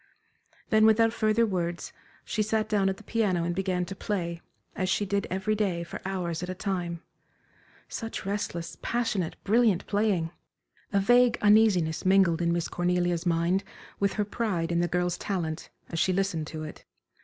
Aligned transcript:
Then 0.71 0.87
without 0.87 1.13
further 1.13 1.45
words, 1.45 1.93
she 2.25 2.41
sat 2.41 2.67
down 2.67 2.89
at 2.89 2.97
the 2.97 3.03
piano 3.03 3.43
and 3.43 3.53
began 3.53 3.85
to 3.85 3.95
play, 3.95 4.41
as 4.75 4.89
she 4.89 5.05
did 5.05 5.27
every 5.29 5.53
day 5.53 5.83
for 5.83 6.01
hours 6.07 6.41
at 6.41 6.49
a 6.49 6.55
time. 6.55 7.03
Such 7.87 8.25
restless, 8.25 8.79
passionate, 8.81 9.35
brilliant 9.43 9.85
playing! 9.85 10.31
A 10.91 10.99
vague 10.99 11.37
uneasiness 11.43 12.03
mingled 12.03 12.41
in 12.41 12.51
Miss 12.51 12.67
Cornelia's 12.67 13.27
mind 13.27 13.63
with 13.99 14.13
her 14.13 14.25
pride 14.25 14.71
in 14.71 14.79
the 14.79 14.87
girl's 14.87 15.19
talent, 15.19 15.69
as 15.89 15.99
she 15.99 16.11
listened 16.13 16.47
to 16.47 16.63
it. 16.63 16.83